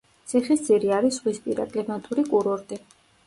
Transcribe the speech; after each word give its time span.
ციხისძირი 0.29 0.89
არის 0.99 1.19
ზღვისპირა 1.19 1.67
კლიმატური 1.75 2.23
კურორტი. 2.31 2.81